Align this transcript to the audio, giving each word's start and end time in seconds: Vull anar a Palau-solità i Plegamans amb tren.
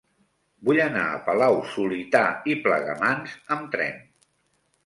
Vull 0.69 0.79
anar 0.85 1.03
a 1.09 1.19
Palau-solità 1.27 2.23
i 2.55 2.57
Plegamans 2.65 3.37
amb 3.59 3.73
tren. 3.77 4.01